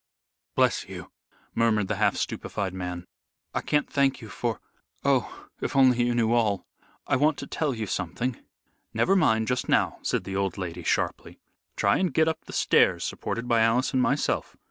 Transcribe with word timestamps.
"Bless 0.55 0.89
you," 0.89 1.11
murmured 1.53 1.87
the 1.87 1.97
half 1.97 2.15
stupefied 2.17 2.73
man. 2.73 3.05
"I 3.53 3.61
can't 3.61 3.87
thank 3.87 4.19
you 4.19 4.29
for 4.29 4.59
Oh! 5.05 5.45
if 5.61 5.75
you 5.75 5.79
only 5.79 6.11
knew 6.11 6.33
all! 6.33 6.65
I 7.05 7.15
want 7.15 7.37
to 7.37 7.45
tell 7.45 7.75
you 7.75 7.85
something." 7.85 8.39
"Never 8.95 9.15
mind 9.15 9.47
just 9.47 9.69
now," 9.69 9.99
said 10.01 10.23
the 10.23 10.35
old 10.35 10.57
lady, 10.57 10.81
sharply. 10.81 11.37
"Try 11.75 11.99
and 11.99 12.11
get 12.11 12.27
up 12.27 12.45
the 12.45 12.51
stairs 12.53 13.03
supported 13.03 13.47
by 13.47 13.61
Alice 13.61 13.93
and 13.93 14.01
myself. 14.01 14.57